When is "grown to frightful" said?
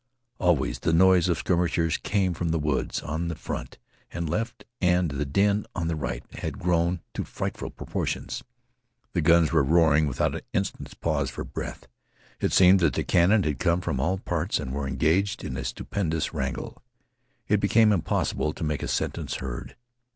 6.57-7.69